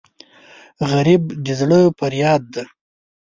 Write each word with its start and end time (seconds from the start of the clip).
غریب 0.91 1.23
د 1.43 1.45
زړه 1.59 1.79
فریاد 1.99 2.41
دی 2.53 2.63